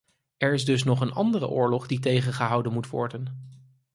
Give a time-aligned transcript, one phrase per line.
[0.37, 3.49] Er is dus nog een andere oorlog die tegengehouden moet worden.